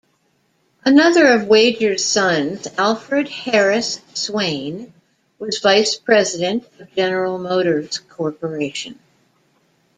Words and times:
Another 0.83 1.27
of 1.27 1.45
Wager's 1.45 2.03
sons, 2.03 2.67
Alfred 2.79 3.27
Harris 3.29 3.99
Swayne, 4.15 4.91
was 5.37 5.59
vice 5.59 5.95
president 5.95 6.63
of 6.79 6.91
General 6.95 7.37
Motors 7.37 7.99
Corporation. 7.99 8.97